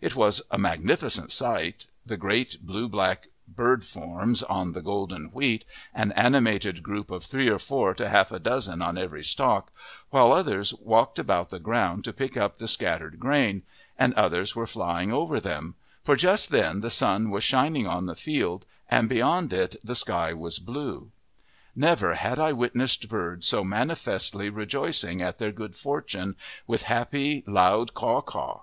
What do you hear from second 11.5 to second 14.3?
the ground to pick up the scattered grain, and